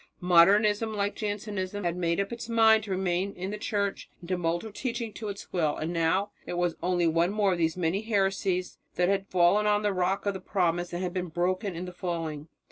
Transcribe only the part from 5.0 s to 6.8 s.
to its will; and now it was